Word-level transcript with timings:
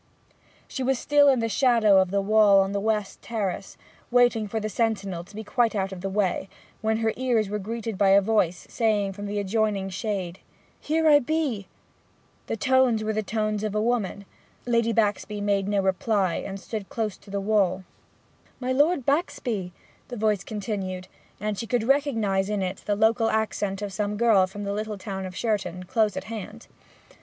She 0.67 0.81
was 0.81 0.97
still 0.97 1.27
in 1.29 1.41
the 1.41 1.47
shadow 1.47 2.01
of 2.01 2.09
the 2.09 2.21
wall 2.23 2.61
on 2.61 2.71
the 2.71 2.79
west 2.79 3.21
terrace, 3.21 3.77
waiting 4.09 4.47
for 4.47 4.59
the 4.59 4.67
sentinel 4.67 5.23
to 5.23 5.35
be 5.35 5.43
quite 5.43 5.75
out 5.75 5.91
of 5.91 6.01
the 6.01 6.09
way, 6.09 6.49
when 6.81 6.97
her 7.05 7.13
ears 7.17 7.49
were 7.49 7.59
greeted 7.59 7.99
by 7.99 8.09
a 8.09 8.19
voice, 8.19 8.65
saying, 8.67 9.13
from 9.13 9.27
the 9.27 9.37
adjoining 9.39 9.89
shade 9.91 10.39
'Here 10.79 11.07
I 11.07 11.19
be!' 11.19 11.67
The 12.47 12.57
tones 12.57 13.03
were 13.03 13.13
the 13.13 13.21
tones 13.21 13.63
of 13.63 13.75
a 13.75 13.79
woman. 13.83 14.25
Lady 14.65 14.91
Baxby 14.91 15.39
made 15.39 15.67
no 15.67 15.83
reply, 15.83 16.37
and 16.37 16.59
stood 16.59 16.89
close 16.89 17.15
to 17.17 17.29
the 17.29 17.39
wall. 17.39 17.83
'My 18.59 18.71
Lord 18.71 19.05
Baxby,' 19.05 19.71
the 20.07 20.17
voice 20.17 20.43
continued; 20.43 21.09
and 21.39 21.59
she 21.59 21.67
could 21.67 21.83
recognize 21.83 22.49
in 22.49 22.63
it 22.63 22.77
the 22.87 22.95
local 22.95 23.29
accent 23.29 23.83
of 23.83 23.93
some 23.93 24.17
girl 24.17 24.47
from 24.47 24.63
the 24.63 24.73
little 24.73 24.97
town 24.97 25.27
of 25.27 25.35
Sherton, 25.35 25.83
close 25.83 26.17
at 26.17 26.23
hand. 26.23 26.65